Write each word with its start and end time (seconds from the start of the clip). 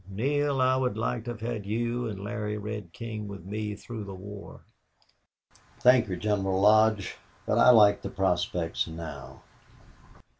Neale, 0.09 0.61
I 0.61 0.75
would 0.77 0.97
like 0.97 1.25
to 1.25 1.29
have 1.33 1.41
had 1.41 1.63
you 1.67 2.07
and 2.07 2.19
Larry 2.23 2.57
Red 2.57 2.91
King 2.91 3.27
with 3.27 3.45
me 3.45 3.75
through 3.75 4.05
the 4.05 4.15
war." 4.15 4.61
"Thank 5.79 6.07
you, 6.09 6.15
General 6.17 6.59
Lodge.... 6.59 7.17
But 7.45 7.59
I 7.59 7.69
like 7.69 8.01
the 8.01 8.09
prospects 8.09 8.87
now." 8.87 9.43